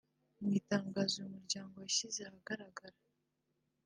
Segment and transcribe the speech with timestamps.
[0.41, 2.97] Mu itangazo uyu muryango washyize ahagaragara